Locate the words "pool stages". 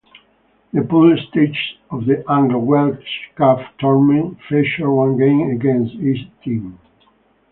0.81-1.75